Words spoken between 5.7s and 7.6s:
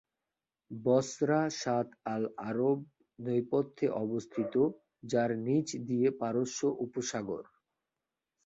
দিয়ে পারস্য উপসাগর।